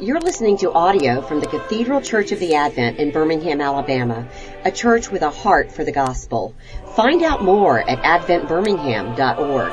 [0.00, 4.26] You're listening to audio from the Cathedral Church of the Advent in Birmingham, Alabama,
[4.64, 6.54] a church with a heart for the gospel.
[6.96, 9.72] Find out more at adventbirmingham.org.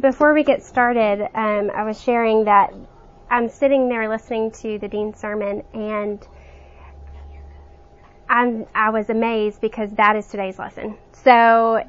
[0.00, 2.72] Before we get started, um, I was sharing that
[3.28, 6.24] I'm sitting there listening to the Dean's sermon and
[8.32, 10.96] I'm, I was amazed because that is today's lesson.
[11.12, 11.84] So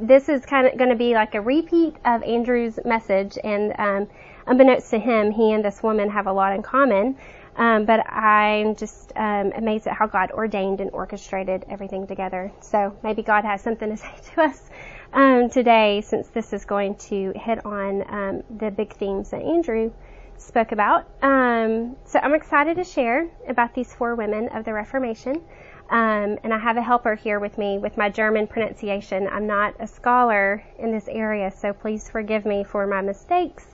[0.00, 4.08] this is kind of going to be like a repeat of Andrew's message and um,
[4.46, 7.18] unbeknownst to him, he and this woman have a lot in common.
[7.56, 12.50] Um, but I'm just um, amazed at how God ordained and orchestrated everything together.
[12.60, 14.70] So maybe God has something to say to us
[15.12, 19.92] um, today, since this is going to hit on um, the big themes that Andrew
[20.38, 21.06] spoke about.
[21.22, 25.42] Um, so I'm excited to share about these four women of the Reformation.
[25.90, 29.28] Um, and I have a helper here with me with my German pronunciation.
[29.28, 33.66] I'm not a scholar in this area, so please forgive me for my mistakes,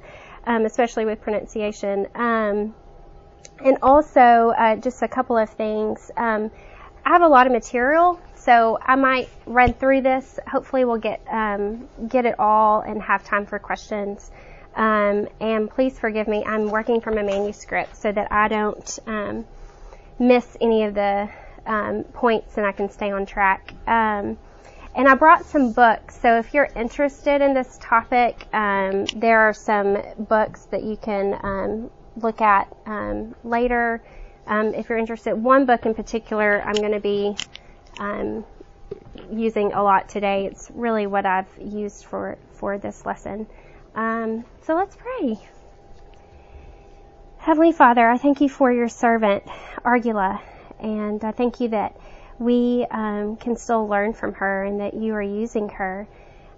[0.44, 2.08] um, especially with pronunciation.
[2.14, 2.74] Um,
[3.64, 6.10] and also, uh, just a couple of things.
[6.16, 6.50] Um,
[7.04, 10.38] I have a lot of material, so I might run through this.
[10.48, 14.30] Hopefully, we'll get um, get it all and have time for questions.
[14.74, 16.44] Um, and please forgive me.
[16.44, 19.44] I'm working from a manuscript so that I don't um,
[20.18, 21.28] miss any of the
[21.66, 23.74] um, points and I can stay on track.
[23.86, 24.38] Um,
[24.94, 26.18] and I brought some books.
[26.20, 31.38] So if you're interested in this topic, um, there are some books that you can
[31.42, 32.68] um, look at
[33.44, 34.02] later.
[34.48, 37.36] if you're interested, one book in particular, I'm going to be
[39.30, 40.46] using a lot today.
[40.46, 43.46] It's really what I've used for for this lesson.
[43.94, 45.38] Um, so let's pray.
[47.38, 49.44] Heavenly Father, I thank you for your servant,
[49.84, 50.40] Argula,
[50.80, 51.96] and I thank you that
[52.38, 56.08] we um, can still learn from her and that you are using her.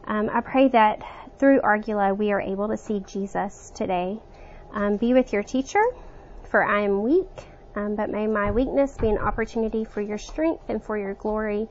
[0.04, 1.02] Um, I pray that
[1.38, 4.18] through Argula we are able to see Jesus today.
[4.72, 5.82] Um, be with your teacher,
[6.44, 7.28] for I am weak,
[7.74, 11.68] um, but may my weakness be an opportunity for your strength and for your glory,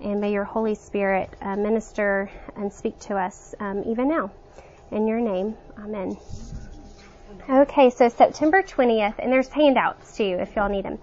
[0.00, 4.30] and may your Holy Spirit uh, minister and speak to us um, even now.
[4.90, 6.16] In your name, amen.
[7.48, 10.98] Okay, so September 20th, and there's handouts too if y'all need them.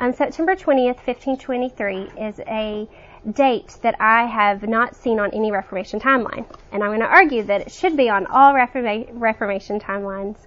[0.00, 2.88] Um, September 20th, 1523 is a
[3.32, 6.46] date that I have not seen on any Reformation timeline.
[6.72, 10.38] And I'm going to argue that it should be on all Reforma- Reformation timelines.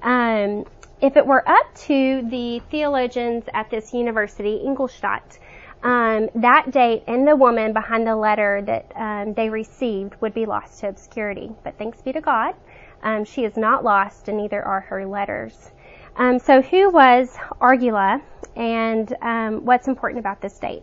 [0.00, 0.64] Um,
[1.02, 5.38] if it were up to the theologians at this university, Ingolstadt,
[5.82, 10.46] um, that date and the woman behind the letter that um, they received would be
[10.46, 11.52] lost to obscurity.
[11.62, 12.54] But thanks be to God,
[13.02, 15.70] um, she is not lost, and neither are her letters.
[16.16, 18.20] Um, so, who was Argula,
[18.54, 20.82] and um, what's important about this date?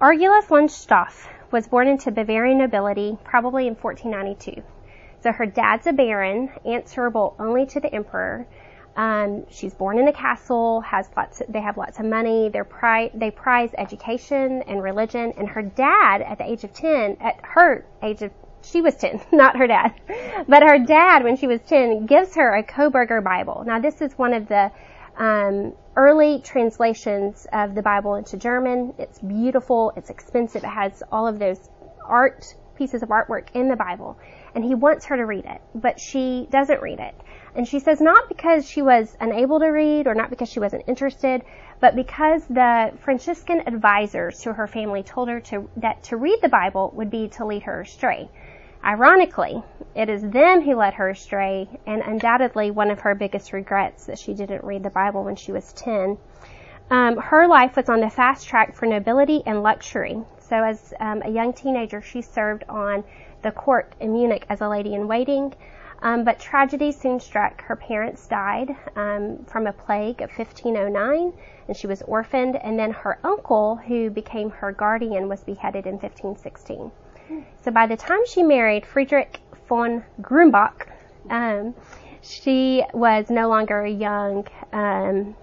[0.00, 4.62] Argula von Stauff was born into Bavarian nobility, probably in 1492.
[5.22, 8.46] So her dad's a baron, answerable only to the emperor.
[8.96, 11.40] Um, she's born in a castle, has lots.
[11.48, 12.48] They have lots of money.
[12.48, 15.32] They prize they prize education and religion.
[15.36, 18.32] And her dad, at the age of ten, at her age of
[18.64, 19.92] she was 10, not her dad,
[20.48, 23.64] but her dad, when she was 10, gives her a Koberger Bible.
[23.66, 24.70] Now, this is one of the
[25.16, 28.94] um, early translations of the Bible into German.
[28.98, 29.92] It's beautiful.
[29.96, 30.64] It's expensive.
[30.64, 31.68] It has all of those
[32.04, 34.18] art pieces of artwork in the Bible,
[34.54, 37.14] and he wants her to read it, but she doesn't read it.
[37.54, 40.84] And she says not because she was unable to read or not because she wasn't
[40.88, 41.42] interested,
[41.80, 46.48] but because the Franciscan advisors to her family told her to, that to read the
[46.48, 48.30] Bible would be to lead her astray.
[48.84, 49.62] Ironically,
[49.94, 54.18] it is them who led her astray, and undoubtedly one of her biggest regrets that
[54.18, 56.18] she didn't read the Bible when she was 10.
[56.90, 60.20] Um, her life was on the fast track for nobility and luxury.
[60.40, 63.04] So, as um, a young teenager, she served on
[63.42, 65.54] the court in Munich as a lady in waiting.
[66.02, 67.62] Um, but tragedy soon struck.
[67.62, 71.32] Her parents died um, from a plague of 1509,
[71.68, 72.56] and she was orphaned.
[72.56, 76.90] And then her uncle, who became her guardian, was beheaded in 1516.
[77.62, 80.88] So by the time she married Friedrich von Grumbach,
[81.30, 81.74] um,
[82.22, 85.34] she was no longer a young, um,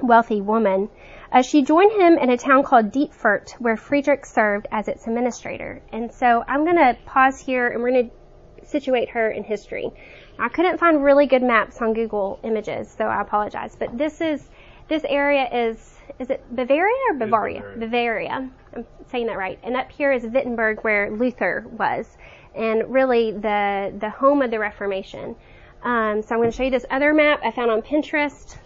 [0.00, 0.88] wealthy woman.
[1.30, 5.82] Uh, she joined him in a town called Dietfurt, where Friedrich served as its administrator.
[5.92, 9.90] And so I'm going to pause here, and we're going to situate her in history.
[10.38, 13.76] I couldn't find really good maps on Google Images, so I apologize.
[13.76, 14.48] But this is
[14.88, 17.60] this area is is it Bavaria or Bavaria?
[17.60, 17.78] Bavaria.
[17.78, 18.50] Bavaria.
[18.74, 19.58] I'm saying that right.
[19.62, 22.16] And up here is Wittenberg, where Luther was,
[22.54, 25.36] and really the the home of the Reformation.
[25.82, 28.56] Um, so I'm going to show you this other map I found on Pinterest.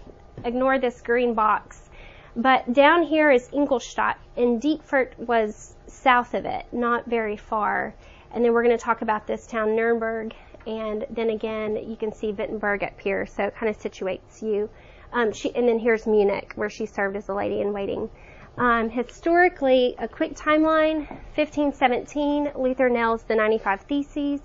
[0.44, 1.90] Ignore this green box.
[2.34, 7.94] But down here is Ingolstadt, and Dietfurt was south of it, not very far.
[8.32, 10.34] And then we're going to talk about this town, Nuremberg,
[10.66, 14.70] and then again you can see Wittenberg up here, so it kind of situates you.
[15.12, 18.10] Um, she, and then here's Munich, where she served as a lady in waiting.
[18.56, 24.40] Um, historically, a quick timeline: 1517, Luther nails the 95 Theses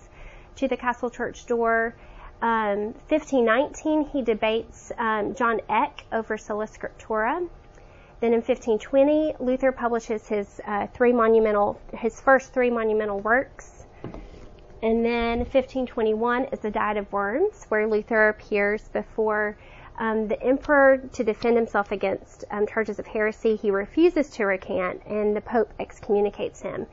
[0.55, 1.95] to the castle church door.
[2.41, 7.47] Um, 1519, he debates um, John Eck over Sola Scriptura.
[8.19, 13.85] Then in 1520, Luther publishes his uh, three monumental, his first three monumental works.
[14.81, 19.57] And then 1521 is the Diet of Worms, where Luther appears before
[19.97, 23.55] um, the emperor to defend himself against um, charges of heresy.
[23.55, 26.85] He refuses to recant, and the Pope excommunicates him.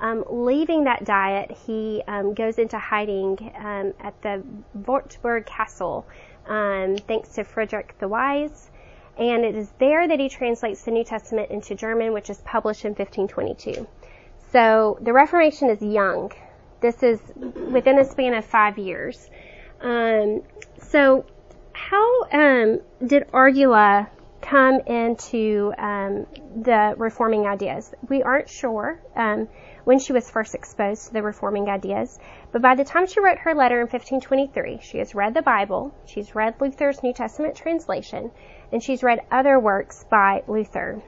[0.00, 4.42] Um, leaving that diet, he um, goes into hiding um, at the
[4.74, 6.06] Wartburg Castle,
[6.46, 8.70] um, thanks to Frederick the Wise.
[9.18, 12.84] And it is there that he translates the New Testament into German, which is published
[12.84, 13.86] in 1522.
[14.52, 16.30] So the Reformation is young.
[16.80, 19.28] This is within a span of five years.
[19.80, 21.24] So
[21.78, 24.08] how um, did Argula
[24.40, 26.26] come into um,
[26.62, 27.94] the reforming ideas?
[28.08, 29.48] We aren't sure um,
[29.84, 32.18] when she was first exposed to the reforming ideas,
[32.50, 35.94] but by the time she wrote her letter in 1523, she has read the Bible,
[36.04, 38.32] she's read Luther's New Testament translation,
[38.72, 41.00] and she's read other works by Luther.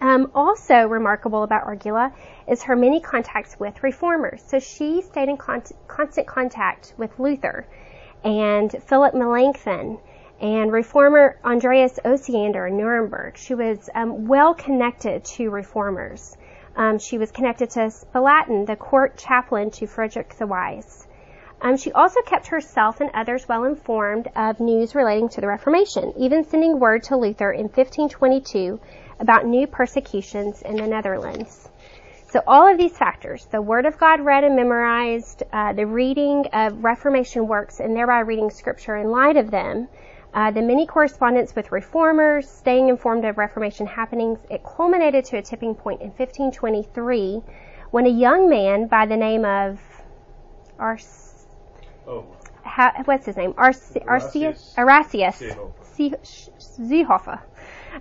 [0.00, 2.12] Um, also remarkable about Argula
[2.46, 4.42] is her many contacts with reformers.
[4.46, 7.66] So she stayed in con- constant contact with Luther
[8.26, 9.98] and Philip Melanchthon
[10.40, 13.36] and reformer Andreas Osiander in Nuremberg.
[13.36, 16.36] She was um, well connected to reformers.
[16.74, 21.06] Um, she was connected to Spalatin, the court chaplain to Frederick the Wise.
[21.62, 26.12] Um, she also kept herself and others well informed of news relating to the Reformation,
[26.18, 28.80] even sending word to Luther in 1522
[29.20, 31.70] about new persecutions in the Netherlands.
[32.36, 36.46] So all of these factors, the Word of God read and memorized, uh, the reading
[36.52, 39.88] of Reformation works and thereby reading Scripture in light of them,
[40.34, 45.42] uh, the many correspondence with reformers, staying informed of Reformation happenings, it culminated to a
[45.42, 47.40] tipping point in 1523
[47.90, 49.80] when a young man by the name of
[50.78, 51.46] Ars,
[52.06, 52.26] oh.
[52.64, 53.54] how, what's his name?
[53.56, 54.74] Ars, Arsacius,
[55.96, 57.40] Seehofer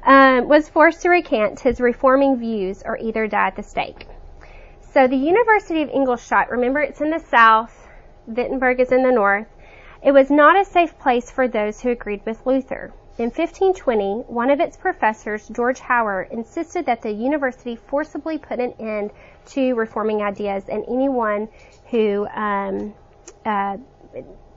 [0.03, 4.07] um, was forced to recant his reforming views or either die at the stake.
[4.95, 7.85] So the University of Ingolstadt, remember it's in the south,
[8.27, 9.47] Wittenberg is in the north,
[10.01, 12.93] it was not a safe place for those who agreed with Luther.
[13.17, 18.73] In 1520, one of its professors, George Hauer, insisted that the university forcibly put an
[18.79, 19.11] end
[19.47, 21.49] to reforming ideas and anyone
[21.91, 22.93] who um,
[23.45, 23.75] uh,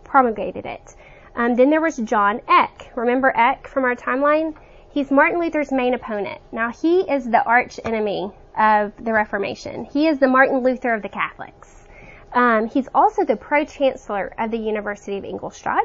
[0.04, 0.94] promulgated it.
[1.34, 2.92] Um, then there was John Eck.
[2.94, 4.54] Remember Eck from our timeline?
[4.88, 6.40] He's Martin Luther's main opponent.
[6.52, 9.84] Now he is the arch enemy of the Reformation.
[9.84, 11.86] He is the Martin Luther of the Catholics.
[12.32, 15.84] Um, he's also the pro-chancellor of the University of Ingolstadt,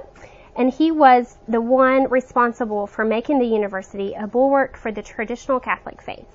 [0.56, 5.60] and he was the one responsible for making the university a bulwark for the traditional
[5.60, 6.28] Catholic faith.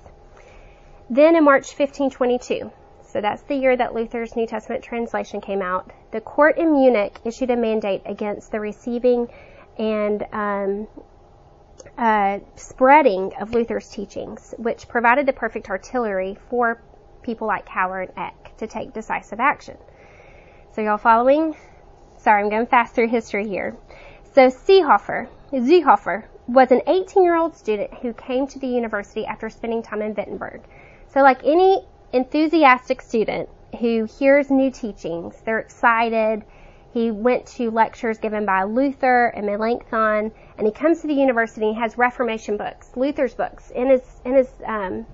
[1.09, 2.71] Then in March 1522,
[3.01, 7.19] so that's the year that Luther's New Testament translation came out, the court in Munich
[7.25, 9.27] issued a mandate against the receiving
[9.77, 10.87] and um,
[11.99, 16.81] uh, spreading of Luther's teachings, which provided the perfect artillery for
[17.23, 19.77] people like Hauer and Eck to take decisive action.
[20.71, 21.57] So y'all following?
[22.15, 23.75] Sorry, I'm going fast through history here.
[24.33, 29.49] So Seehofer, Seehofer was an 18 year old student who came to the university after
[29.49, 30.61] spending time in Wittenberg.
[31.07, 36.43] So like any enthusiastic student who hears new teachings, they're excited.
[36.93, 41.67] He went to lectures given by Luther and Melanchthon, and he comes to the university
[41.67, 45.05] and he has Reformation books, Luther's books, in his in his um,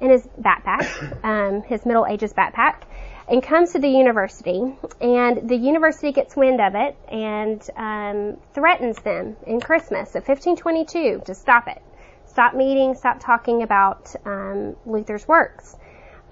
[0.00, 2.82] in his backpack, um, his Middle Ages backpack
[3.28, 8.98] and comes to the university, and the university gets wind of it and um, threatens
[8.98, 11.80] them in Christmas of 1522 to stop it,
[12.26, 15.76] stop meeting, stop talking about um, Luther's works.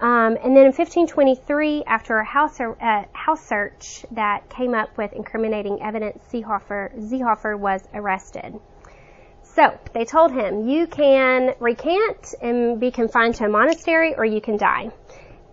[0.03, 5.13] Um, and then in 1523, after a house, uh, house search that came up with
[5.13, 8.59] incriminating evidence, Seehofer, Seehofer was arrested.
[9.43, 14.41] So they told him, you can recant and be confined to a monastery, or you
[14.41, 14.91] can die.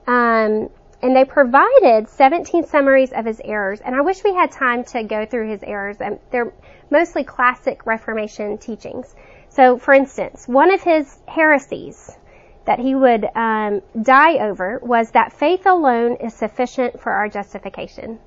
[0.08, 0.68] Um,
[1.00, 3.80] and they provided 17 summaries of his errors.
[3.80, 5.96] And I wish we had time to go through his errors.
[6.32, 6.52] They're
[6.90, 9.14] mostly classic Reformation teachings.
[9.50, 12.10] So, for instance, one of his heresies
[12.66, 18.18] that he would um, die over was that faith alone is sufficient for our justification.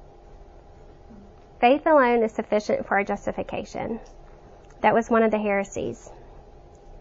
[1.60, 4.00] Faith alone is sufficient for our justification.
[4.82, 6.12] That was one of the heresies.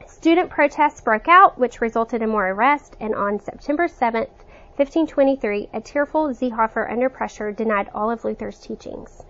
[0.07, 4.31] student protests broke out, which resulted in more arrests, and on September 7th,
[4.77, 9.25] 1523, a tearful Seehofer, under pressure, denied all of Luther's teachings.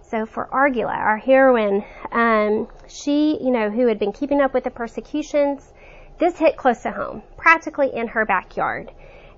[0.00, 4.64] So for Argula, our heroine, um, she, you know, who had been keeping up with
[4.64, 5.72] the persecutions,
[6.18, 8.90] this hit close to home, practically in her backyard,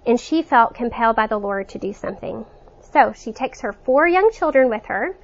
[0.07, 2.47] and she felt compelled by the Lord to do something.
[2.93, 5.17] So she takes her four young children with her.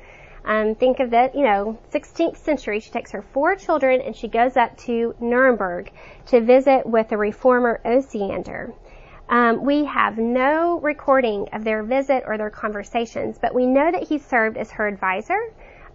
[0.44, 2.80] Um, think of it, you know, 16th century.
[2.80, 5.90] She takes her four children and she goes up to Nuremberg
[6.26, 8.74] to visit with the reformer Osiander.
[9.28, 14.02] Um, we have no recording of their visit or their conversations, but we know that
[14.06, 15.38] he served as her advisor,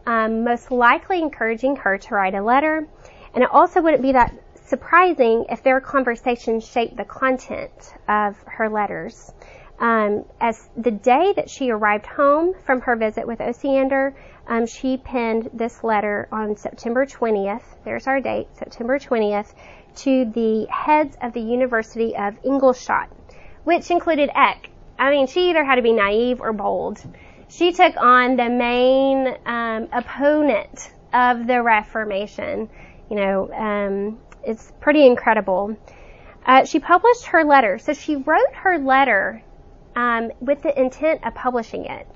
[0.07, 2.87] um, most likely encouraging her to write a letter.
[3.35, 4.33] And it also wouldn't be that
[4.69, 9.31] surprising if their conversations shaped the content of her letters.
[9.79, 14.13] Um, as the day that she arrived home from her visit with Osiander,
[14.47, 17.63] um, she penned this letter on September 20th.
[17.85, 19.53] There's our date, September 20th,
[19.97, 23.09] to the heads of the University of Ingolstadt
[23.69, 24.69] which included Eck.
[24.97, 26.99] I mean, she either had to be naive or bold.
[27.49, 32.69] She took on the main um, opponent of the Reformation.
[33.09, 35.77] You know, um, it's pretty incredible.
[36.45, 37.77] Uh, she published her letter.
[37.77, 39.43] So she wrote her letter
[39.95, 42.07] um, with the intent of publishing it.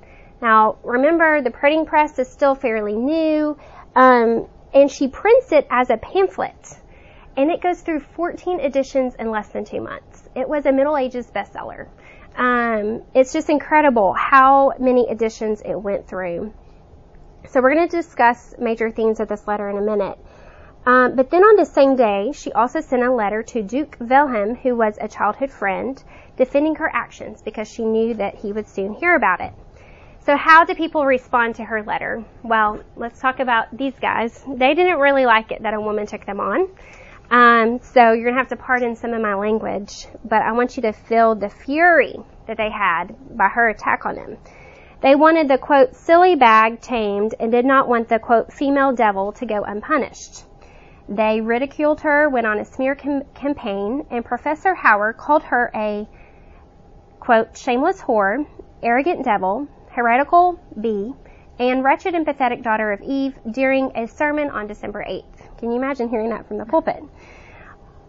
[0.42, 3.58] Now, remember, the printing press is still fairly new,
[3.96, 6.78] um, and she prints it as a pamphlet,
[7.38, 10.28] and it goes through 14 editions in less than two months.
[10.36, 11.88] It was a Middle Ages bestseller.
[12.36, 16.54] Um, it's just incredible how many editions it went through.
[17.50, 20.18] So we're going to discuss major themes of this letter in a minute.
[20.86, 24.56] Um, but then on the same day, she also sent a letter to Duke Wilhelm,
[24.56, 26.04] who was a childhood friend,
[26.36, 29.54] defending her actions because she knew that he would soon hear about it.
[30.26, 32.24] So how did people respond to her letter?
[32.44, 34.44] Well, let's talk about these guys.
[34.48, 36.70] They didn't really like it that a woman took them on.
[37.32, 40.82] Um, so you're gonna have to pardon some of my language, but I want you
[40.84, 42.16] to feel the fury
[42.48, 44.38] that they had by her attack on them.
[45.02, 49.32] They wanted the quote silly bag tamed and did not want the quote female devil
[49.34, 50.44] to go unpunished.
[51.10, 56.08] They ridiculed her, went on a smear com- campaign, and Professor Hauer called her a
[57.20, 58.46] quote shameless whore,
[58.82, 61.14] arrogant devil, heretical bee,
[61.60, 65.58] and wretched and pathetic daughter of Eve during a sermon on December 8th.
[65.58, 67.04] Can you imagine hearing that from the pulpit?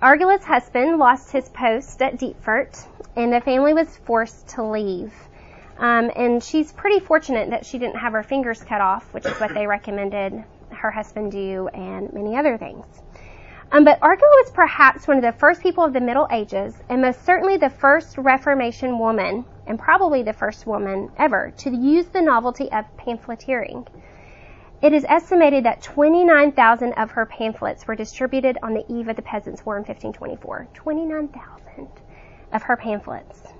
[0.01, 2.87] Argula's husband lost his post at Dietfurt,
[3.17, 5.13] and the family was forced to leave.
[5.79, 9.35] Um, and she's pretty fortunate that she didn't have her fingers cut off, which is
[9.41, 10.45] what they recommended
[10.85, 12.85] her husband do, and many other things.
[13.73, 17.00] Um, but Argula was perhaps one of the first people of the Middle Ages, and
[17.00, 22.21] most certainly the first Reformation woman, and probably the first woman ever, to use the
[22.21, 23.87] novelty of pamphleteering.
[24.83, 29.23] It is estimated that 29,000 of her pamphlets were distributed on the eve of the
[29.23, 30.69] Peasants' War in 1524.
[30.75, 31.88] 29,000
[32.53, 33.55] of her pamphlets.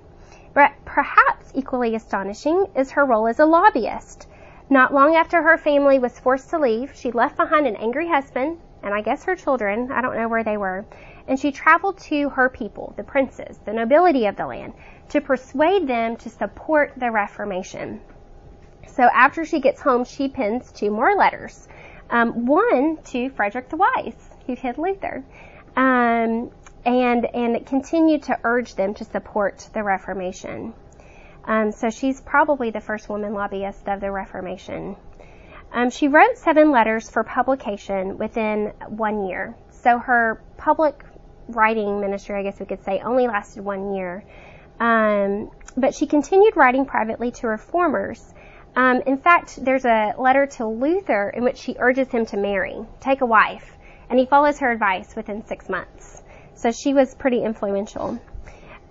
[0.53, 4.27] But perhaps equally astonishing is her role as a lobbyist.
[4.69, 8.59] Not long after her family was forced to leave, she left behind an angry husband,
[8.81, 10.85] and I guess her children, I don't know where they were,
[11.27, 14.73] and she traveled to her people, the princes, the nobility of the land,
[15.09, 18.01] to persuade them to support the Reformation.
[18.87, 21.67] So after she gets home, she pens two more letters.
[22.09, 25.23] Um, one to Frederick the Wise, who hid Luther,
[25.75, 26.51] um,
[26.85, 30.73] and and continued to urge them to support the Reformation.
[31.45, 34.95] Um, so she's probably the first woman lobbyist of the Reformation.
[35.71, 39.55] Um, she wrote seven letters for publication within one year.
[39.69, 41.03] So her public
[41.47, 44.23] writing ministry, I guess we could say, only lasted one year.
[44.79, 48.33] Um, but she continued writing privately to reformers
[48.75, 52.85] um, in fact, there's a letter to Luther in which she urges him to marry,
[52.99, 53.77] take a wife,
[54.09, 56.21] and he follows her advice within six months.
[56.55, 58.19] So she was pretty influential.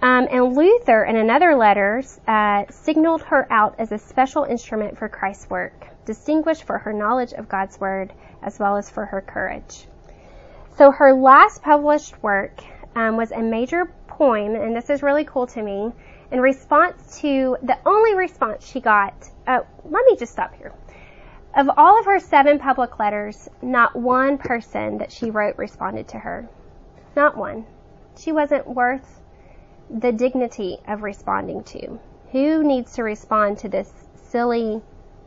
[0.03, 5.09] Um, and Luther, in another letter, uh, signaled her out as a special instrument for
[5.09, 9.87] Christ's work, distinguished for her knowledge of God's word as well as for her courage.
[10.77, 12.61] So her last published work
[12.95, 15.93] um, was a major poem, and this is really cool to me,
[16.31, 19.15] in response to the only response she got.
[19.47, 20.73] Uh, let me just stop here.
[21.57, 26.19] Of all of her seven public letters, not one person that she wrote responded to
[26.19, 26.49] her.
[27.15, 27.65] Not one.
[28.19, 29.21] She wasn't worth
[29.91, 31.99] the dignity of responding to.
[32.33, 33.91] Who needs to respond to this
[34.31, 34.81] silly,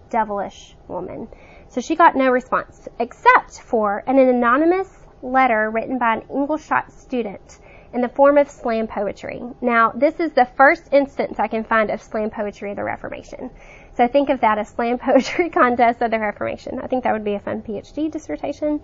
[0.09, 1.27] devilish woman?
[1.69, 4.89] So she got no response, except for an anonymous
[5.21, 7.59] letter written by an Ingolstadt student
[7.93, 9.41] in the form of slam poetry.
[9.61, 13.49] Now, this is the first instance I can find of slam poetry of the Reformation.
[13.95, 16.79] So think of that as slam poetry contest of the Reformation.
[16.79, 18.81] I think that would be a fun PhD dissertation.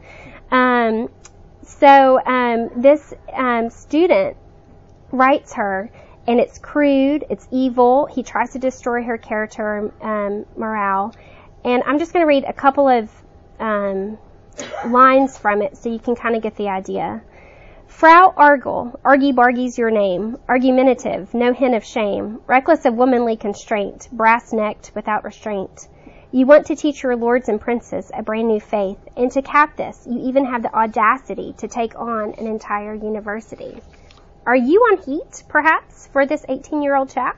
[0.52, 1.10] Um,
[1.66, 4.36] So um, this um, student
[5.14, 5.90] writes her,
[6.28, 8.08] and it's crude, it's evil.
[8.08, 11.16] He tries to destroy her character um, morale.
[11.64, 13.10] And I'm just going to read a couple of
[13.60, 14.18] um,
[14.86, 17.22] lines from it so you can kind of get the idea.
[17.88, 24.10] Frau Argel, argy bargy's your name, argumentative, no hint of shame, reckless of womanly constraint,
[24.12, 25.88] brass necked, without restraint.
[26.32, 29.78] You want to teach your lords and princes a brand new faith, and to cap
[29.78, 33.80] this, you even have the audacity to take on an entire university.
[34.46, 37.38] Are you on heat, perhaps, for this 18 year old chap?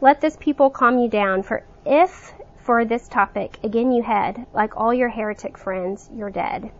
[0.00, 4.76] Let this pupil calm you down, for if for this topic again you head, like
[4.76, 6.72] all your heretic friends, you're dead.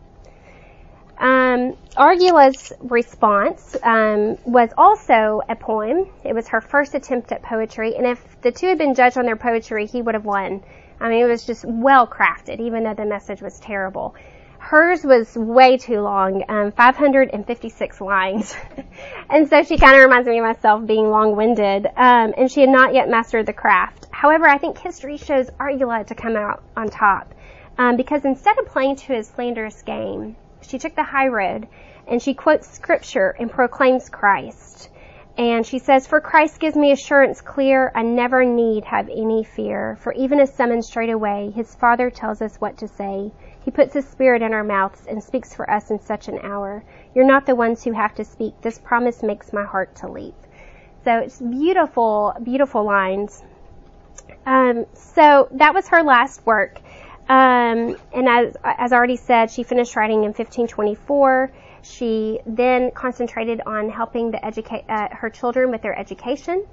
[1.19, 6.09] Um, Argula's response um, was also a poem.
[6.25, 9.27] It was her first attempt at poetry, and if the two had been judged on
[9.27, 10.65] their poetry, he would have won.
[11.01, 14.17] I mean, it was just well crafted, even though the message was terrible.
[14.69, 18.57] Hers was way too long, um, 556 lines,
[19.31, 21.87] and so she kind of reminds me of myself being long-winded.
[21.87, 24.09] Um, and she had not yet mastered the craft.
[24.11, 27.33] However, I think history shows Argula to come out on top,
[27.79, 31.69] um, because instead of playing to his slanderous game, she took the high road
[32.09, 34.91] and she quotes scripture and proclaims Christ.
[35.39, 39.97] And she says, For Christ gives me assurance clear, I never need have any fear.
[40.01, 43.31] For even as summoned straight away, his Father tells us what to say.
[43.67, 46.85] He puts his Spirit in our mouths and speaks for us in such an hour.
[47.17, 48.61] You're not the ones who have to speak.
[48.61, 50.37] This promise makes my heart to leap.
[51.03, 53.43] So it's beautiful, beautiful lines.
[54.47, 56.79] Um, so that was her last work.
[57.29, 61.51] Um, and as, as already said, she finished writing in 1524.
[61.83, 66.65] She then concentrated on helping the educate, uh, her children with their education.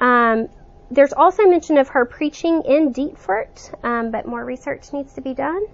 [0.00, 0.48] Um,
[0.90, 5.32] there's also mention of her preaching in Dietfurt, um, but more research needs to be
[5.32, 5.64] done.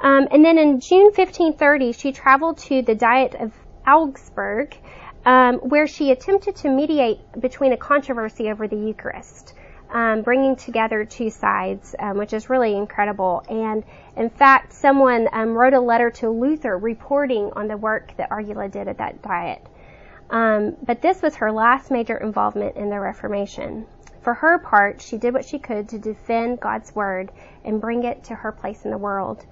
[0.00, 3.52] Um, and then in June 1530, she traveled to the Diet of
[3.86, 4.76] Augsburg,
[5.24, 9.54] um, where she attempted to mediate between a controversy over the Eucharist
[9.90, 13.42] um, bringing together two sides, um, which is really incredible.
[13.48, 13.84] And
[14.16, 18.68] in fact, someone um, wrote a letter to Luther reporting on the work that Argula
[18.68, 19.64] did at that diet.
[20.28, 23.86] Um, but this was her last major involvement in the Reformation.
[24.22, 27.30] For her part, she did what she could to defend God's word
[27.64, 29.44] and bring it to her place in the world.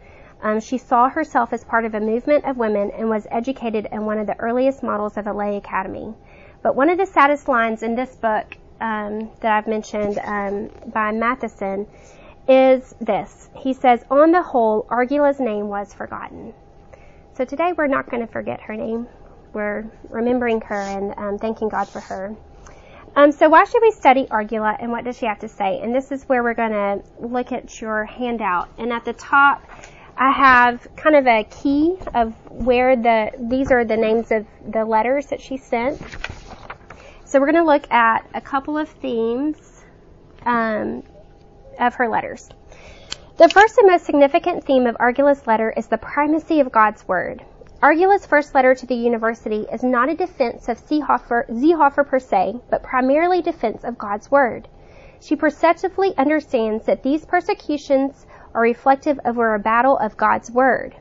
[0.43, 4.05] Um, she saw herself as part of a movement of women and was educated in
[4.05, 6.15] one of the earliest models of a lay academy.
[6.63, 11.13] But one of the saddest lines in this book um, that I've mentioned um, by
[11.13, 11.87] Matheson
[12.49, 13.49] is this.
[13.57, 16.53] He says, on the whole, Argula's name was forgotten.
[17.35, 19.09] So today we're not going to forget her name.
[19.53, 22.37] We're remembering her and um, thanking God for her.
[23.17, 25.81] Um, so why should we study Argula and what does she have to say?
[25.81, 28.69] And this is where we're going to look at your handout.
[28.77, 29.63] And at the top,
[30.17, 34.85] I have kind of a key of where the, these are the names of the
[34.85, 36.01] letters that she sent.
[37.25, 39.57] So we're going to look at a couple of themes
[40.47, 41.03] um,
[41.81, 42.49] of her letters.
[43.37, 47.45] The first and most significant theme of Argula's letter is the primacy of God's Word.
[47.83, 52.61] Argula's first letter to the university is not a defense of Seehofer, Seehofer per se,
[52.71, 54.69] but primarily defense of God's Word.
[55.21, 60.95] She perceptively understands that these persecutions are reflective of a battle of God's Word.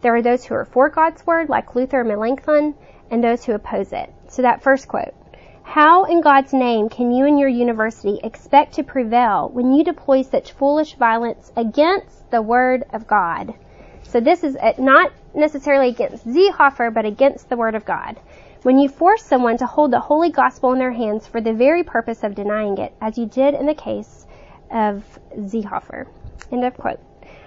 [0.00, 2.74] There are those who are for God's Word, like Luther and Melanchthon,
[3.10, 4.12] and those who oppose it.
[4.28, 5.14] So that first quote.
[5.62, 10.22] How in God's name can you and your university expect to prevail when you deploy
[10.22, 13.54] such foolish violence against the Word of God?
[14.04, 18.18] So this is uh, not necessarily against Seehofer, but against the Word of God.
[18.62, 21.84] When you force someone to hold the Holy Gospel in their hands for the very
[21.84, 24.26] purpose of denying it, as you did in the case
[24.70, 25.04] of
[25.36, 26.06] Seehofer.
[26.50, 27.00] End of quote.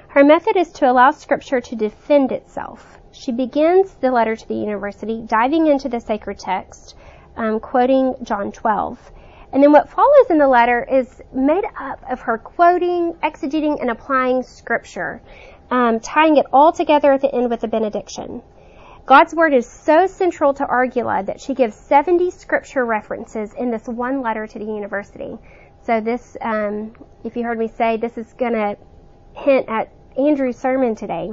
[0.10, 3.00] Her method is to allow Scripture to defend itself.
[3.12, 6.96] She begins the letter to the university diving into the sacred text,
[7.36, 9.12] um, quoting John 12.
[9.54, 13.90] And then what follows in the letter is made up of her quoting, exegeting, and
[13.90, 15.22] applying scripture,
[15.70, 18.42] um, tying it all together at the end with a benediction.
[19.06, 23.88] God's word is so central to Argula that she gives 70 scripture references in this
[23.88, 25.38] one letter to the university.
[25.84, 28.78] So this, um, if you heard me say, this is going to
[29.36, 31.32] hint at Andrew's sermon today.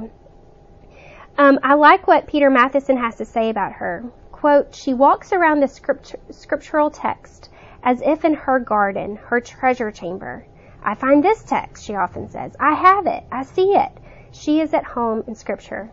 [1.37, 4.03] Um, I like what Peter Matheson has to say about her
[4.39, 7.49] quote, she walks around the script- scriptural text
[7.83, 10.45] as if in her garden, her treasure chamber.
[10.81, 12.55] I find this text, she often says.
[12.57, 13.25] I have it.
[13.29, 13.91] I see it.
[14.31, 15.91] She is at home in scripture.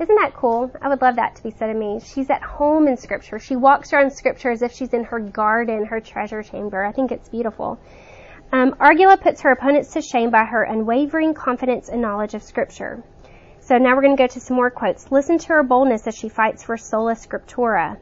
[0.00, 0.70] Isn't that cool?
[0.80, 2.00] I would love that to be said of me.
[2.02, 3.38] She's at home in scripture.
[3.38, 6.82] She walks around scripture as if she's in her garden, her treasure chamber.
[6.82, 7.78] I think it's beautiful.
[8.52, 13.02] Um, Argula puts her opponents to shame by her unwavering confidence and knowledge of scripture.
[13.60, 15.10] So now we're going to go to some more quotes.
[15.10, 17.96] Listen to her boldness as she fights for sola scriptura.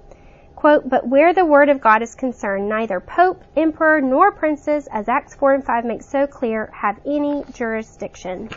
[0.57, 5.09] Quote, but where the word of God is concerned, neither pope, emperor, nor princes, as
[5.09, 8.49] Acts 4 and 5 make so clear, have any jurisdiction.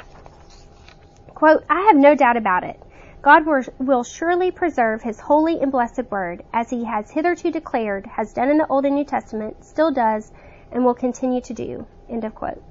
[1.34, 2.80] Quote, I have no doubt about it.
[3.22, 3.44] God
[3.80, 8.50] will surely preserve his holy and blessed word, as he has hitherto declared, has done
[8.50, 10.32] in the Old and New Testament, still does,
[10.72, 11.86] and will continue to do.
[12.10, 12.62] End of quote.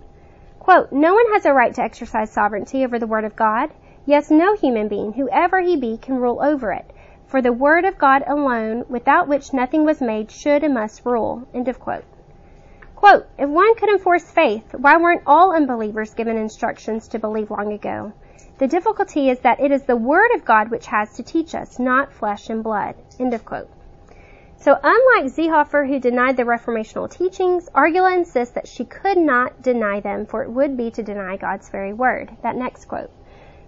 [0.59, 3.71] Quote, no one has a right to exercise sovereignty over the word of God.
[4.07, 6.91] Yes, no human being, whoever he be, can rule over it.
[7.27, 11.47] For the word of God alone, without which nothing was made, should and must rule.
[11.53, 12.05] End of quote.
[12.97, 17.73] Quote, if one could enforce faith, why weren't all unbelievers given instructions to believe long
[17.73, 18.13] ago?
[18.57, 21.79] The difficulty is that it is the Word of God which has to teach us,
[21.79, 22.95] not flesh and blood.
[23.19, 23.69] End of quote.
[24.65, 30.01] So unlike Seehofer, who denied the reformational teachings, Argula insists that she could not deny
[30.01, 32.35] them, for it would be to deny God's very word.
[32.43, 33.11] That next quote.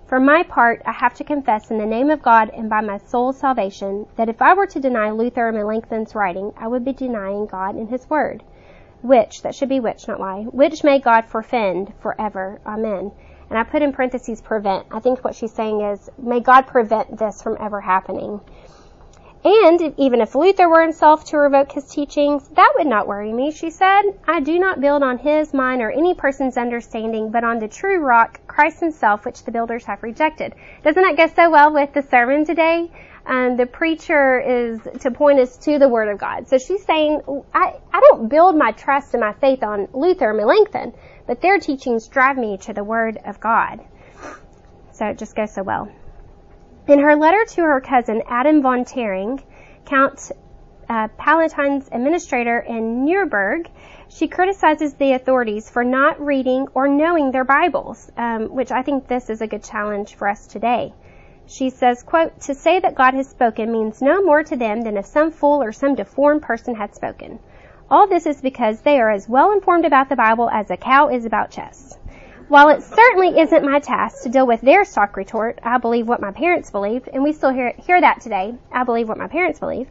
[0.07, 2.97] For my part, I have to confess in the name of God and by my
[2.97, 6.95] soul's salvation that if I were to deny Luther and Melanchthon's writing, I would be
[6.95, 8.43] denying God and His Word.
[9.03, 12.59] Which, that should be which, not why, which may God forfend forever.
[12.65, 13.13] Amen.
[13.51, 14.87] And I put in parentheses prevent.
[14.91, 18.41] I think what she's saying is, may God prevent this from ever happening.
[19.45, 23.53] And even if Luther were himself to revoke his teachings, that would not worry me,
[23.53, 24.03] she said.
[24.27, 27.99] I do not build on his, mine, or any person's understanding, but on the true
[27.99, 30.55] rock, Christ himself, which the builders have rejected.
[30.83, 32.91] Doesn't that go so well with the sermon today?
[33.27, 36.49] Um, the preacher is to point us to the Word of God.
[36.49, 37.21] So she's saying,
[37.53, 40.93] I, I don't build my trust and my faith on Luther or Melanchthon,
[41.27, 43.81] but their teachings drive me to the Word of God.
[44.93, 45.89] So it just goes so well.
[46.89, 49.43] In her letter to her cousin Adam von Tering,
[49.87, 50.31] Count
[50.89, 53.69] uh, Palatine's administrator in Nuremberg,
[54.09, 59.09] she criticizes the authorities for not reading or knowing their Bibles, um, which I think
[59.09, 60.95] this is a good challenge for us today.
[61.49, 64.97] She says, quote, to say that God has spoken means no more to them than
[64.97, 67.41] if some fool or some deformed person had spoken.
[67.91, 71.09] All this is because they are as well informed about the Bible as a cow
[71.09, 71.99] is about chess.
[72.49, 76.21] While it certainly isn't my task to deal with their stock retort, I believe what
[76.21, 79.59] my parents believed, and we still hear, hear that today, I believe what my parents
[79.59, 79.89] believe,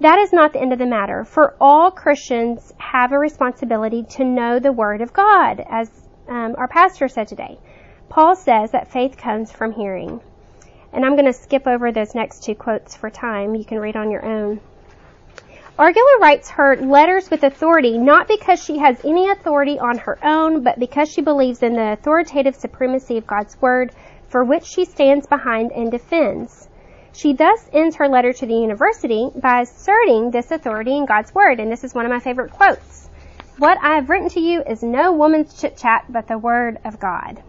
[0.00, 4.24] that is not the end of the matter, for all Christians have a responsibility to
[4.24, 5.90] know the Word of God, as
[6.28, 7.58] um, our pastor said today.
[8.10, 10.20] Paul says that faith comes from hearing.
[10.92, 13.54] And I'm going to skip over those next two quotes for time.
[13.54, 14.60] You can read on your own.
[15.78, 20.62] Argula writes her letters with authority not because she has any authority on her own,
[20.62, 23.92] but because she believes in the authoritative supremacy of God's Word,
[24.26, 26.70] for which she stands behind and defends.
[27.12, 31.60] She thus ends her letter to the university by asserting this authority in God's Word,
[31.60, 33.10] and this is one of my favorite quotes.
[33.58, 36.98] What I have written to you is no woman's chit chat, but the Word of
[36.98, 37.42] God.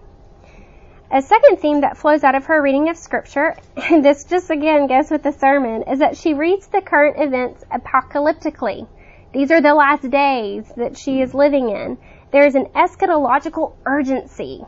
[1.10, 4.88] A second theme that flows out of her reading of scripture, and this just again
[4.88, 8.86] goes with the sermon, is that she reads the current events apocalyptically.
[9.32, 11.98] These are the last days that she is living in.
[12.32, 14.66] There is an eschatological urgency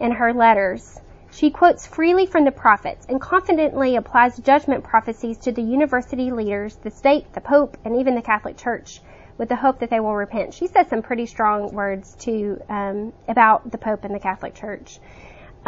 [0.00, 1.00] in her letters.
[1.30, 6.74] She quotes freely from the prophets and confidently applies judgment prophecies to the university leaders,
[6.74, 9.00] the state, the pope, and even the Catholic Church
[9.36, 10.54] with the hope that they will repent.
[10.54, 14.98] She says some pretty strong words to um, about the pope and the Catholic Church.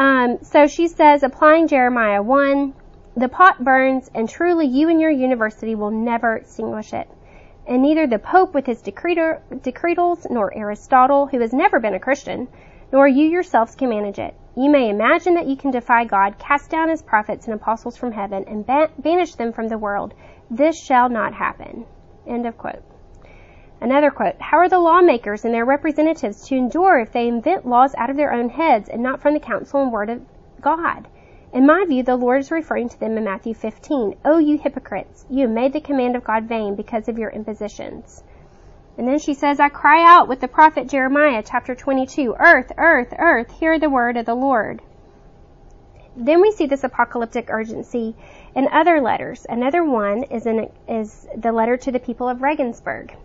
[0.01, 2.73] Um, so she says, applying Jeremiah 1,
[3.19, 7.07] the pot burns, and truly you and your university will never extinguish it.
[7.67, 12.49] And neither the Pope with his decretals, nor Aristotle, who has never been a Christian,
[12.91, 14.35] nor you yourselves can manage it.
[14.57, 18.13] You may imagine that you can defy God, cast down his prophets and apostles from
[18.13, 20.15] heaven, and banish them from the world.
[20.51, 21.85] This shall not happen.
[22.27, 22.83] End of quote.
[23.83, 27.95] Another quote, How are the lawmakers and their representatives to endure if they invent laws
[27.97, 30.21] out of their own heads and not from the counsel and word of
[30.61, 31.09] God?
[31.53, 34.16] In my view, the Lord is referring to them in Matthew 15.
[34.25, 35.25] Oh, you hypocrites!
[35.31, 38.23] You have made the command of God vain because of your impositions.
[38.99, 43.14] And then she says, I cry out with the prophet Jeremiah, chapter 22, Earth, earth,
[43.19, 44.83] earth, hear the word of the Lord.
[46.14, 48.14] Then we see this apocalyptic urgency
[48.55, 49.47] in other letters.
[49.49, 53.16] Another one is, in, is the letter to the people of Regensburg.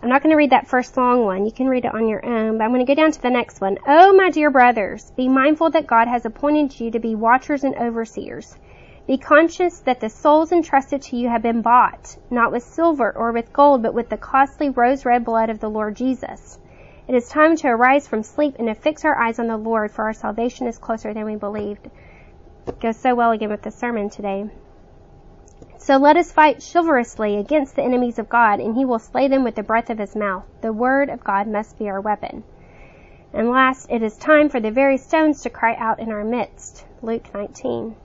[0.00, 1.44] I'm not going to read that first long one.
[1.44, 3.30] You can read it on your own, but I'm going to go down to the
[3.30, 3.78] next one.
[3.84, 7.74] Oh, my dear brothers, be mindful that God has appointed you to be watchers and
[7.74, 8.56] overseers.
[9.08, 13.32] Be conscious that the souls entrusted to you have been bought, not with silver or
[13.32, 16.60] with gold, but with the costly rose red blood of the Lord Jesus.
[17.08, 19.90] It is time to arise from sleep and to fix our eyes on the Lord,
[19.90, 21.90] for our salvation is closer than we believed.
[22.68, 24.48] It goes so well again with the sermon today.
[25.88, 29.42] So let us fight chivalrously against the enemies of God, and he will slay them
[29.42, 30.44] with the breath of his mouth.
[30.60, 32.44] The word of God must be our weapon.
[33.32, 36.84] And last, it is time for the very stones to cry out in our midst.
[37.00, 37.96] Luke 19.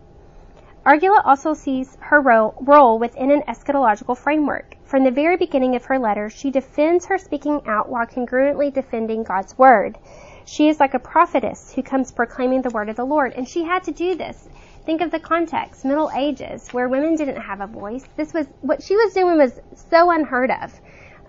[0.86, 4.78] Argula also sees her role, role within an eschatological framework.
[4.86, 9.24] From the very beginning of her letter, she defends her speaking out while congruently defending
[9.24, 9.98] God's word.
[10.46, 13.66] She is like a prophetess who comes proclaiming the word of the Lord, and she
[13.66, 14.48] had to do this.
[14.86, 18.04] Think of the context, Middle Ages, where women didn't have a voice.
[18.18, 20.74] This was, what she was doing was so unheard of,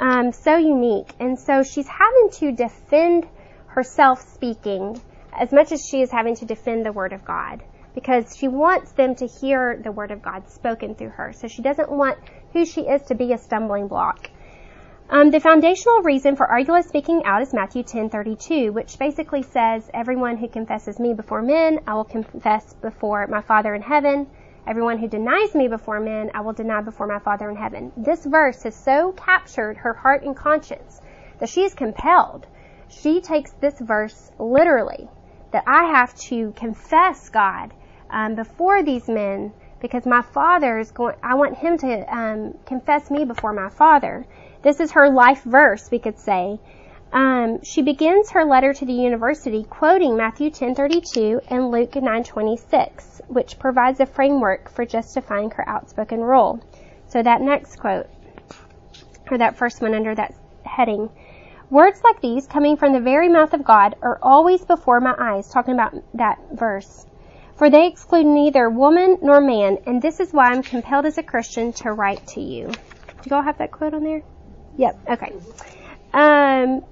[0.01, 3.29] um, so unique, and so she's having to defend
[3.67, 5.01] herself speaking
[5.33, 7.62] as much as she is having to defend the word of God
[7.95, 11.33] because she wants them to hear the word of God spoken through her.
[11.33, 12.19] So she doesn't want
[12.53, 14.31] who she is to be a stumbling block.
[15.11, 20.38] Um, the foundational reason for Argula speaking out is Matthew 10:32, which basically says, "Everyone
[20.38, 24.27] who confesses me before men, I will confess before my Father in heaven.
[24.67, 28.25] Everyone who denies me before men, I will deny before my Father in heaven." This
[28.25, 31.03] verse has so captured her heart and conscience
[31.38, 32.47] that she is compelled.
[32.88, 35.11] She takes this verse literally,
[35.51, 37.75] that I have to confess God
[38.09, 41.17] um, before these men because my father is going.
[41.23, 44.25] I want him to um, confess me before my father.
[44.64, 46.59] This is her life verse, we could say.
[47.12, 53.59] Um, she begins her letter to the university quoting Matthew 10:32 and Luke 9:26, which
[53.59, 56.61] provides a framework for justifying her outspoken role.
[57.09, 58.07] So that next quote,
[59.31, 60.33] or that first one under that
[60.64, 61.11] heading,
[61.68, 65.50] words like these coming from the very mouth of God are always before my eyes.
[65.50, 67.05] Talking about that verse.
[67.57, 71.22] For they exclude neither woman nor man, and this is why I'm compelled as a
[71.22, 72.68] Christian to write to you.
[72.68, 74.22] Do you all have that quote on there?
[74.77, 74.99] Yep.
[75.11, 75.33] Okay.
[76.13, 76.85] Um,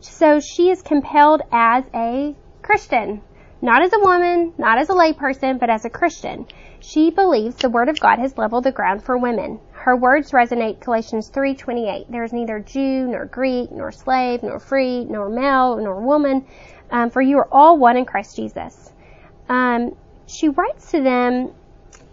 [0.00, 3.22] so she is compelled as a Christian,
[3.62, 6.46] not as a woman, not as a layperson, but as a Christian.
[6.80, 9.58] She believes the Word of God has leveled the ground for women.
[9.72, 12.10] Her words resonate Galatians 3:28.
[12.10, 16.44] There is neither Jew nor Greek nor slave nor free nor male nor woman,
[16.90, 18.92] um, for you are all one in Christ Jesus.
[19.48, 19.96] Um,
[20.26, 21.52] she writes to them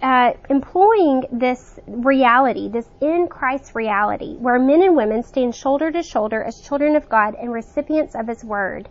[0.02, 6.02] uh, employing this reality, this in Christ reality, where men and women stand shoulder to
[6.02, 8.90] shoulder as children of God and recipients of His Word.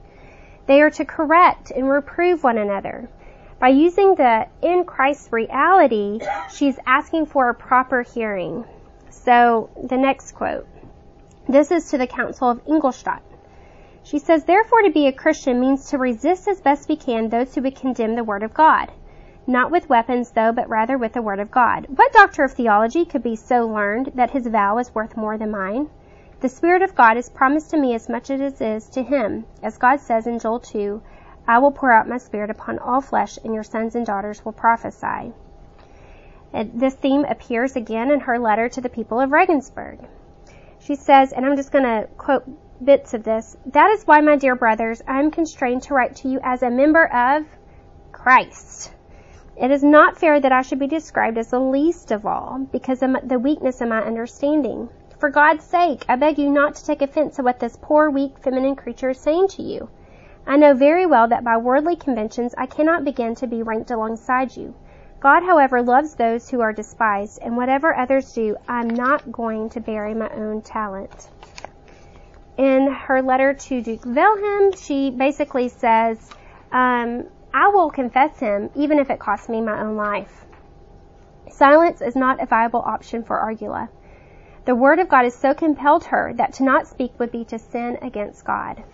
[0.66, 3.08] They are to correct and reprove one another.
[3.58, 6.20] By using the in Christ reality,
[6.52, 8.64] she's asking for a proper hearing.
[9.10, 10.66] So, the next quote.
[11.48, 13.22] This is to the Council of Ingolstadt.
[14.04, 17.54] She says, Therefore, to be a Christian means to resist as best we can those
[17.54, 18.90] who would condemn the Word of God
[19.46, 21.86] not with weapons though, but rather with the word of God.
[21.88, 25.50] What doctor of theology could be so learned that his vow is worth more than
[25.50, 25.88] mine?
[26.40, 29.44] The Spirit of God is promised to me as much as it is to him.
[29.62, 31.02] As God says in Joel 2,
[31.46, 34.52] I will pour out my Spirit upon all flesh, and your sons and daughters will
[34.52, 35.32] prophesy.
[36.52, 39.98] And this theme appears again in her letter to the people of Regensburg.
[40.78, 42.48] She says, and I'm just going to quote
[42.82, 46.28] bits of this, that is why, my dear brothers, I am constrained to write to
[46.28, 47.44] you as a member of
[48.12, 48.92] Christ.
[49.60, 53.02] It is not fair that I should be described as the least of all, because
[53.02, 54.88] of the weakness of my understanding.
[55.18, 58.38] For God's sake, I beg you not to take offense at what this poor, weak,
[58.38, 59.90] feminine creature is saying to you.
[60.46, 64.56] I know very well that by worldly conventions I cannot begin to be ranked alongside
[64.56, 64.74] you.
[65.20, 69.80] God, however, loves those who are despised, and whatever others do, I'm not going to
[69.80, 71.28] bury my own talent.
[72.56, 76.30] In her letter to Duke Wilhelm, she basically says,
[76.72, 80.46] um, I will confess him even if it costs me my own life.
[81.48, 83.88] Silence is not a viable option for Argula.
[84.66, 87.58] The Word of God has so compelled her that to not speak would be to
[87.58, 88.84] sin against God.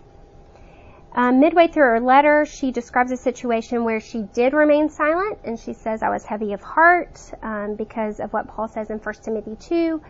[1.13, 5.59] Um, midway through her letter, she describes a situation where she did remain silent, and
[5.59, 9.15] she says, I was heavy of heart um, because of what Paul says in 1
[9.23, 10.01] Timothy 2.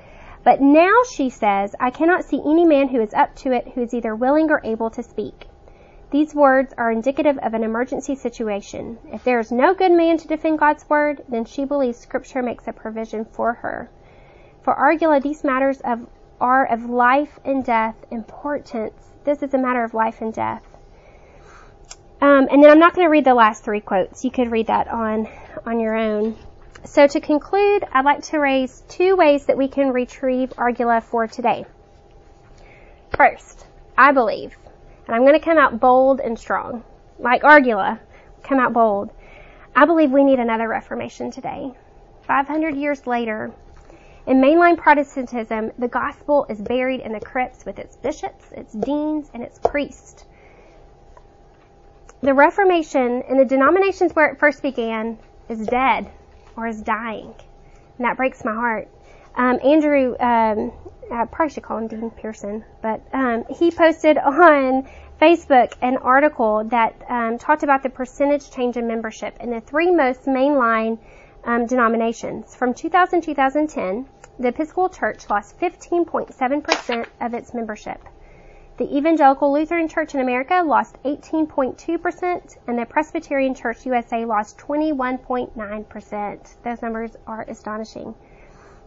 [0.44, 3.82] But now she says, I cannot see any man who is up to it who
[3.82, 5.48] is either willing or able to speak.
[6.10, 8.98] These words are indicative of an emergency situation.
[9.12, 12.68] If there is no good man to defend God's word, then she believes scripture makes
[12.68, 13.90] a provision for her.
[14.62, 16.06] For Argula, these matters of,
[16.40, 18.94] are of life and death importance.
[19.24, 20.62] This is a matter of life and death.
[22.20, 24.24] Um, and then I'm not going to read the last three quotes.
[24.24, 25.28] You could read that on,
[25.66, 26.36] on your own.
[26.84, 31.26] So to conclude, I'd like to raise two ways that we can retrieve Argula for
[31.26, 31.66] today.
[33.16, 33.66] First,
[33.98, 34.56] I believe
[35.06, 36.84] and I'm going to come out bold and strong.
[37.18, 38.00] Like Argula,
[38.42, 39.10] come out bold.
[39.74, 41.72] I believe we need another Reformation today.
[42.22, 43.52] 500 years later,
[44.26, 49.30] in mainline Protestantism, the gospel is buried in the crypts with its bishops, its deans,
[49.32, 50.24] and its priests.
[52.22, 56.10] The Reformation in the denominations where it first began is dead
[56.56, 57.34] or is dying.
[57.98, 58.88] And that breaks my heart.
[59.36, 60.72] Um, Andrew um,
[61.10, 64.88] I probably should call him Dean Pearson, but um, he posted on
[65.20, 69.90] Facebook an article that um, talked about the percentage change in membership in the three
[69.90, 70.98] most mainline
[71.44, 72.56] um, denominations.
[72.56, 74.06] From 2000 to 2010,
[74.38, 78.00] the Episcopal Church lost 15.7% of its membership.
[78.76, 86.62] The Evangelical Lutheran Church in America lost 18.2%, and the Presbyterian Church USA lost 21.9%.
[86.62, 88.14] Those numbers are astonishing.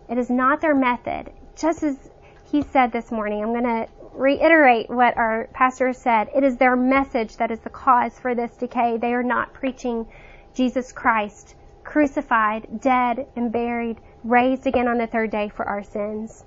[0.07, 1.31] It is not their method.
[1.59, 2.09] Just as
[2.51, 6.29] he said this morning, I'm going to reiterate what our pastor said.
[6.33, 8.97] It is their message that is the cause for this decay.
[8.97, 10.07] They are not preaching
[10.53, 16.45] Jesus Christ, crucified, dead, and buried, raised again on the third day for our sins.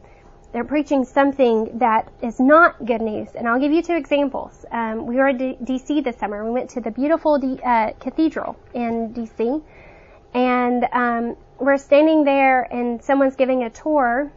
[0.53, 3.29] They're preaching something that is not good news.
[3.35, 4.65] And I'll give you two examples.
[4.71, 6.43] Um, we were in D- DC this summer.
[6.43, 9.63] We went to the beautiful D- uh, cathedral in DC.
[10.33, 14.33] And um, we're standing there and someone's giving a tour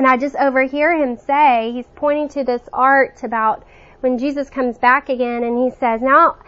[0.00, 3.66] and I just overhear him say, he's pointing to this art about
[4.00, 6.38] when Jesus comes back again and he says, now,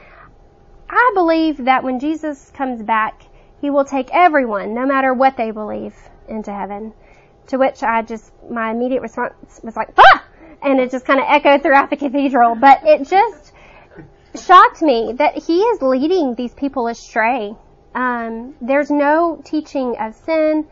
[0.89, 3.21] I believe that when Jesus comes back,
[3.61, 5.95] he will take everyone, no matter what they believe,
[6.29, 6.95] into heaven.
[7.49, 10.25] To which I just, my immediate response was like, ah!
[10.63, 12.55] And it just kind of echoed throughout the cathedral.
[12.55, 13.53] But it just
[14.35, 17.55] shocked me that he is leading these people astray.
[17.95, 20.67] Um, there's no teaching of sin,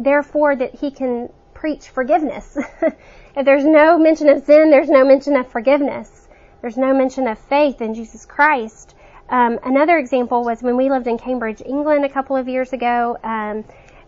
[0.00, 1.28] therefore that he can
[1.66, 2.56] preach forgiveness.
[3.36, 6.28] if there's no mention of sin, there's no mention of forgiveness.
[6.60, 8.94] There's no mention of faith in Jesus Christ.
[9.28, 13.18] Um, another example was when we lived in Cambridge, England, a couple of years ago.
[13.24, 13.64] Um,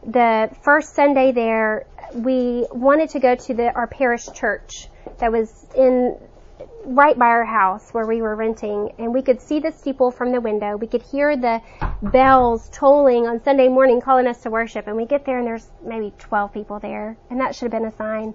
[0.06, 4.86] the first Sunday there, we wanted to go to the, our parish church
[5.18, 6.16] that was in
[6.84, 10.32] right by our house where we were renting, and we could see the steeple from
[10.32, 10.76] the window.
[10.76, 11.60] We could hear the
[12.02, 15.68] bells tolling on Sunday morning calling us to worship, and we get there and there's
[15.84, 18.34] maybe 12 people there, and that should have been a sign.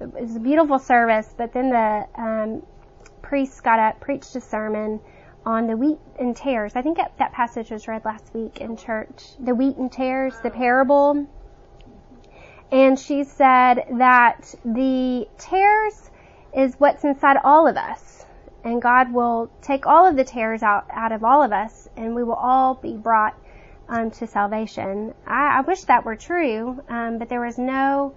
[0.00, 2.62] It was a beautiful service, but then the um,
[3.22, 5.00] priest got up, preached a sermon
[5.44, 6.76] on the wheat and tares.
[6.76, 9.22] I think that, that passage was read last week in church.
[9.40, 11.26] The wheat and tares, the parable.
[12.70, 16.10] And she said that the tares
[16.54, 18.24] is what's inside all of us.
[18.64, 22.14] And God will take all of the tares out, out of all of us and
[22.14, 23.34] we will all be brought
[23.88, 25.14] um, to salvation.
[25.26, 28.14] I, I, wish that were true, um, but there was no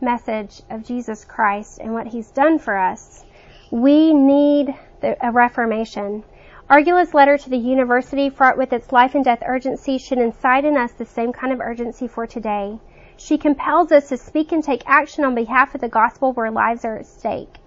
[0.00, 3.24] message of Jesus Christ and what He's done for us.
[3.70, 6.24] We need the, a reformation.
[6.70, 10.76] Argula's letter to the university, fraught with its life and death urgency, should incite in
[10.76, 12.78] us the same kind of urgency for today.
[13.16, 16.84] She compels us to speak and take action on behalf of the gospel where lives
[16.84, 17.57] are at stake.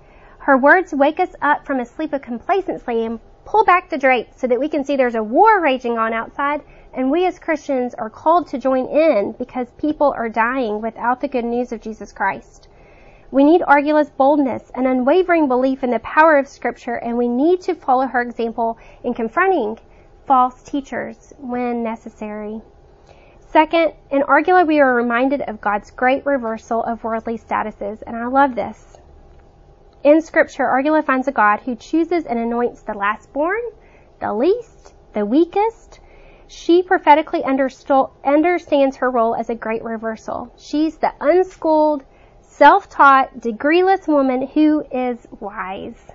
[0.45, 4.41] Her words wake us up from a sleep of complacency and pull back the drapes
[4.41, 6.61] so that we can see there's a war raging on outside
[6.95, 11.27] and we as Christians are called to join in because people are dying without the
[11.27, 12.67] good news of Jesus Christ.
[13.29, 17.61] We need Argula's boldness and unwavering belief in the power of scripture and we need
[17.61, 19.77] to follow her example in confronting
[20.25, 22.63] false teachers when necessary.
[23.41, 28.25] Second, in Argula we are reminded of God's great reversal of worldly statuses and I
[28.25, 28.97] love this.
[30.03, 33.61] In scripture, Argula finds a God who chooses and anoints the last born,
[34.19, 35.99] the least, the weakest.
[36.47, 40.51] She prophetically understands her role as a great reversal.
[40.57, 42.03] She's the unschooled,
[42.41, 46.11] self-taught, degreeless woman who is wise.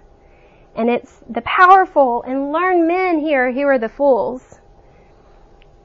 [0.75, 4.61] And it's the powerful and learned men here who are the fools.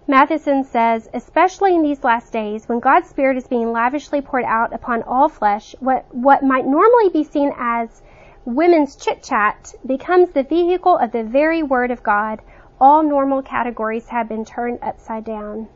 [0.08, 4.74] Matheson says, especially in these last days, when God's Spirit is being lavishly poured out
[4.74, 8.02] upon all flesh, what, what might normally be seen as
[8.44, 12.42] women's chit chat becomes the vehicle of the very Word of God.
[12.80, 15.68] All normal categories have been turned upside down.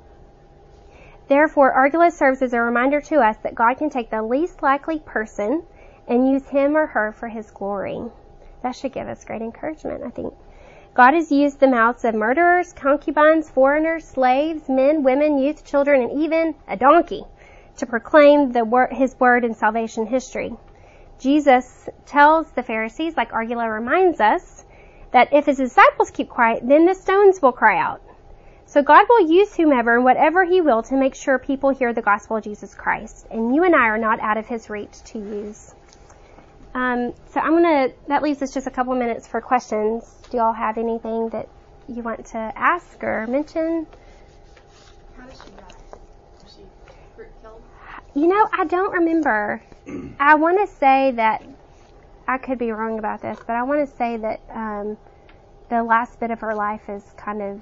[1.27, 4.99] Therefore, Argula serves as a reminder to us that God can take the least likely
[4.99, 5.63] person
[6.07, 8.01] and use him or her for his glory.
[8.63, 10.33] That should give us great encouragement, I think.
[10.95, 16.23] God has used the mouths of murderers, concubines, foreigners, slaves, men, women, youth, children, and
[16.23, 17.25] even a donkey
[17.75, 20.55] to proclaim word, his word in salvation history.
[21.19, 24.63] Jesus tells the Pharisees, like Argula reminds us,
[25.11, 28.01] that if his disciples keep quiet, then the stones will cry out.
[28.65, 32.01] So God will use whomever and whatever he will to make sure people hear the
[32.01, 33.27] gospel of Jesus Christ.
[33.29, 35.75] And you and I are not out of his reach to use.
[36.73, 40.14] Um, so I'm gonna, that leaves us just a couple minutes for questions.
[40.29, 41.47] Do y'all have anything that
[41.87, 43.87] you want to ask or mention?
[45.17, 45.99] How did she die?
[46.43, 46.63] Was she
[47.41, 47.61] killed?
[48.15, 49.61] You know, I don't remember.
[50.19, 51.43] I want to say that,
[52.27, 54.97] I could be wrong about this, but I want to say that, um,
[55.69, 57.61] the last bit of her life is kind of,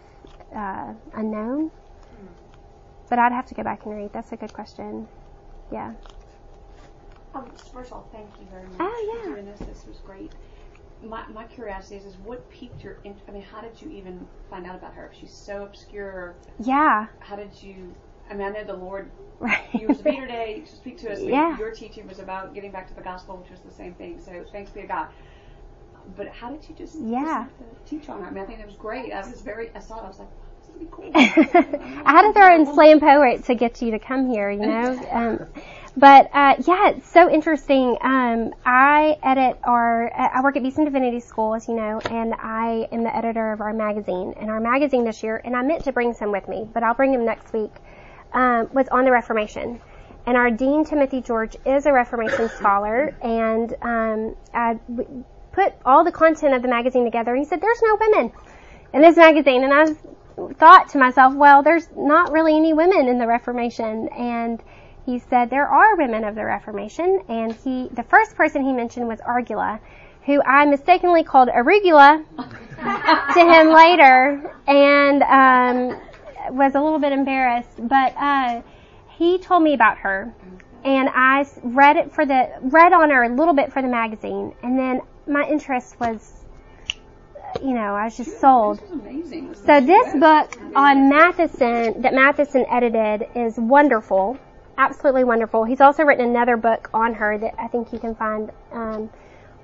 [0.55, 1.71] uh, unknown.
[3.09, 4.13] But I'd have to go back and read.
[4.13, 5.07] That's a good question.
[5.71, 5.93] Yeah.
[7.35, 9.29] Um, first of all, thank you very much Oh, yeah.
[9.29, 9.59] for doing this.
[9.61, 10.31] This was great.
[11.03, 13.25] My, my curiosity is, is what piqued your interest?
[13.27, 15.11] I mean, how did you even find out about her?
[15.19, 16.35] She's so obscure.
[16.59, 17.07] Yeah.
[17.19, 17.93] How did you?
[18.29, 19.59] I mean, I know the Lord Right.
[19.73, 21.19] used Peter Day to speak to us.
[21.21, 21.57] Yeah.
[21.57, 24.19] Your teaching was about getting back to the gospel, which was the same thing.
[24.23, 25.07] So thanks be to God.
[26.15, 27.47] But how did you just Yeah.
[27.85, 28.27] teach on her?
[28.27, 29.11] I mean, I think it was great.
[29.11, 29.69] I was very.
[29.75, 30.03] I saw it.
[30.03, 30.27] I was like,
[30.61, 31.11] this would be cool.
[31.15, 35.07] I had to throw in slam poet to get you to come here, you know.
[35.11, 35.47] Um,
[35.95, 37.97] but uh, yeah, it's so interesting.
[38.01, 40.11] Um, I edit our.
[40.13, 43.61] I work at Beeson Divinity School, as you know, and I am the editor of
[43.61, 44.33] our magazine.
[44.37, 46.95] And our magazine this year, and I meant to bring some with me, but I'll
[46.95, 47.71] bring them next week.
[48.33, 49.79] Um, was on the Reformation.
[50.25, 54.35] And our dean Timothy George is a Reformation scholar, and um,
[55.51, 57.31] put all the content of the magazine together.
[57.31, 58.31] And he said, "There's no women
[58.93, 59.93] in this magazine," and I
[60.53, 64.09] thought to myself, well, there's not really any women in the Reformation.
[64.09, 64.61] And
[65.05, 67.23] he said there are women of the Reformation.
[67.27, 69.79] And he, the first person he mentioned was Argula,
[70.25, 72.23] who I mistakenly called Arugula
[73.33, 75.99] to him later and, um,
[76.55, 77.75] was a little bit embarrassed.
[77.77, 78.61] But, uh,
[79.17, 80.33] he told me about her.
[80.83, 84.53] And I read it for the, read on her a little bit for the magazine.
[84.63, 86.43] And then my interest was,
[87.61, 88.79] you know, I was just sold.
[88.79, 89.55] This amazing.
[89.55, 94.37] So this book on Matheson that Matheson edited is wonderful,
[94.77, 95.63] absolutely wonderful.
[95.63, 99.09] He's also written another book on her that I think you can find um,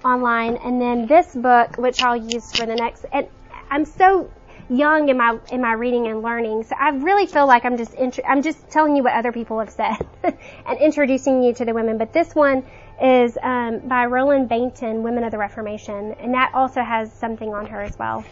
[0.03, 3.05] online, and then this book, which I'll use for the next.
[3.11, 3.27] And
[3.69, 4.31] I'm so
[4.69, 7.95] young in my in my reading and learning, so I really feel like I'm just
[8.27, 11.97] I'm just telling you what other people have said and introducing you to the women.
[11.97, 12.63] But this one
[13.01, 17.65] is um, by Roland Bainton, Women of the Reformation, and that also has something on
[17.65, 18.23] her as well.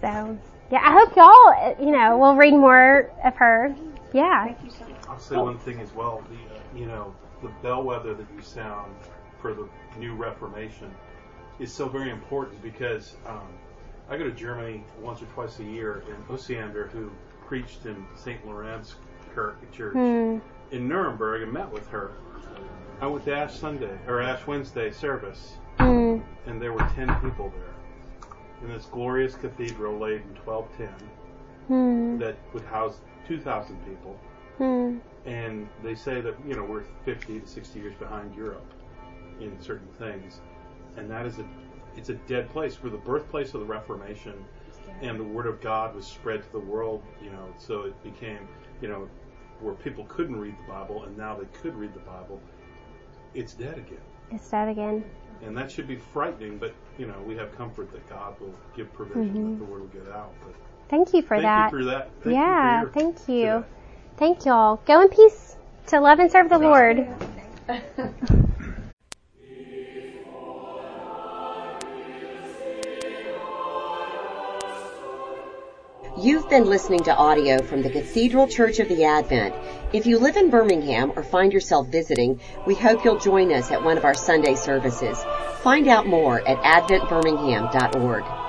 [0.00, 0.38] So,
[0.70, 3.74] yeah, I hope y'all, you know, will read more of her.
[4.12, 4.54] Yeah.
[5.28, 5.54] Thank you so much.
[5.54, 6.22] I'll say one thing as well.
[6.30, 8.94] The uh, you know the bellwether that you sound
[9.40, 9.68] for the
[9.98, 10.90] new Reformation
[11.58, 13.46] is so very important because um,
[14.08, 17.10] I go to Germany once or twice a year, and Osiander, who
[17.46, 18.44] preached in St.
[18.46, 18.94] Lawrence
[19.34, 19.56] Church
[19.92, 20.38] Hmm.
[20.70, 22.12] in Nuremberg, and met with her.
[23.00, 26.18] I went to Ash Sunday or Ash Wednesday service, Hmm.
[26.46, 27.74] and there were ten people there
[28.62, 30.88] in this glorious cathedral laid in 1210
[31.68, 32.18] Hmm.
[32.18, 34.16] that would house 2,000 people
[34.58, 34.98] Hmm.
[35.24, 38.66] and they say that you know we're 50 to 60 years behind Europe
[39.40, 40.40] in certain things,
[40.96, 41.44] and that is a
[41.96, 42.82] it's a dead place.
[42.82, 44.34] We're the birthplace of the Reformation,
[45.02, 47.02] and the Word of God was spread to the world.
[47.22, 48.48] You know, so it became
[48.80, 49.08] you know
[49.60, 52.40] where people couldn't read the Bible, and now they could read the Bible.
[53.34, 54.00] It's dead again,
[54.30, 55.04] It's dead again.
[55.42, 56.58] and that should be frightening.
[56.58, 59.88] But you know, we have comfort that God will give provision that the Word will
[59.88, 60.32] get out.
[60.40, 60.54] But
[60.88, 61.72] Thank you for thank that.
[61.72, 62.10] you for that.
[62.22, 63.46] Thank yeah, you for your, thank you.
[63.46, 63.68] that.
[64.16, 64.80] Thank y'all.
[64.86, 65.56] Go in peace
[65.88, 67.08] to love and serve the Lord.
[76.18, 79.54] You've been listening to audio from the Cathedral Church of the Advent.
[79.92, 83.82] If you live in Birmingham or find yourself visiting, we hope you'll join us at
[83.82, 85.24] one of our Sunday services.
[85.62, 88.41] Find out more at adventbirmingham.org.